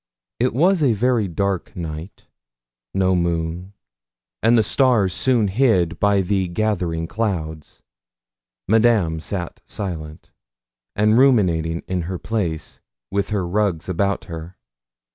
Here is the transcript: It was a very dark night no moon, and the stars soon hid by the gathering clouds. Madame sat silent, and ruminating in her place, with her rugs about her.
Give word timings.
It 0.39 0.55
was 0.55 0.81
a 0.81 0.93
very 0.93 1.27
dark 1.27 1.75
night 1.75 2.25
no 2.91 3.15
moon, 3.15 3.73
and 4.41 4.57
the 4.57 4.63
stars 4.63 5.13
soon 5.13 5.47
hid 5.47 5.99
by 5.99 6.21
the 6.21 6.47
gathering 6.47 7.05
clouds. 7.05 7.83
Madame 8.67 9.19
sat 9.19 9.61
silent, 9.67 10.31
and 10.95 11.19
ruminating 11.19 11.83
in 11.87 12.01
her 12.09 12.17
place, 12.17 12.79
with 13.11 13.29
her 13.29 13.45
rugs 13.47 13.87
about 13.87 14.23
her. 14.23 14.57